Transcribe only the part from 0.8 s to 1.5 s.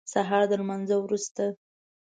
وروسته.